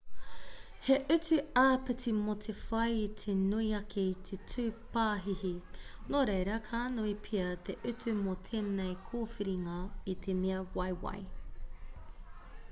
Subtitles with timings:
[0.85, 4.65] he utu āpiti mō te whai i te nui ake i te 2
[4.97, 5.51] pāhihi
[6.15, 9.77] nō reira ka nui pea te utu mō tēnei kōwhiringa
[10.17, 11.23] i te mea waiwai